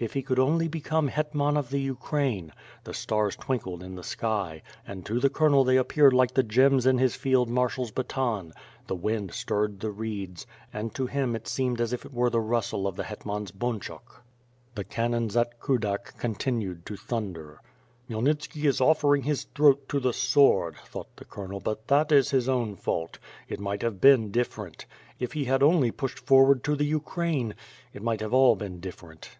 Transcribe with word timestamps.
If 0.00 0.14
he 0.14 0.22
could 0.22 0.38
only 0.38 0.66
become 0.66 1.08
hetman 1.08 1.58
of 1.58 1.68
the 1.68 1.78
Ukraine! 1.78 2.52
The 2.84 2.94
stars 2.94 3.36
twinkled 3.36 3.82
in 3.82 3.96
the 3.96 4.02
sky, 4.02 4.62
and 4.86 5.04
to 5.04 5.20
the 5.20 5.28
colonel 5.28 5.62
they 5.62 5.76
appeared 5.76 6.14
like 6.14 6.32
the 6.32 6.42
gems 6.42 6.86
in 6.86 6.96
his 6.96 7.16
field 7.16 7.50
marshaFs 7.50 7.94
baton; 7.94 8.54
the 8.86 8.94
wind 8.94 9.34
stirred 9.34 9.78
the 9.80 9.90
reeds, 9.90 10.46
and 10.72 10.94
to 10.94 11.06
him 11.06 11.36
it 11.36 11.46
seemed 11.46 11.82
as 11.82 11.92
if 11.92 12.06
it 12.06 12.14
were 12.14 12.30
the 12.30 12.40
rustle 12.40 12.86
of 12.86 12.96
the 12.96 13.04
hetman's 13.04 13.50
bunchuk. 13.50 14.22
The 14.74 14.84
cannons 14.84 15.36
at 15.36 15.60
Kudak 15.60 16.14
contiued 16.18 16.86
to 16.86 16.96
thunder. 16.96 17.60
"Khmyelnitski 18.08 18.64
is 18.64 18.80
offering 18.80 19.24
his 19.24 19.44
throat 19.54 19.86
to 19.90 20.00
the 20.00 20.14
sword," 20.14 20.76
thought 20.76 21.14
the 21.16 21.26
colonel, 21.26 21.60
but 21.60 21.88
that 21.88 22.10
is 22.10 22.30
his 22.30 22.48
owm 22.48 22.74
fault. 22.78 23.18
It 23.48 23.60
might 23.60 23.82
have 23.82 24.00
been 24.00 24.30
different. 24.30 24.86
If 25.18 25.34
he 25.34 25.44
had 25.44 25.62
only 25.62 25.90
pushed 25.90 26.20
forward 26.20 26.64
to 26.64 26.74
the 26.74 26.86
Ukraine!... 26.86 27.54
It 27.92 28.02
might 28.02 28.22
all 28.22 28.54
have 28.54 28.60
been 28.60 28.80
different." 28.80 29.36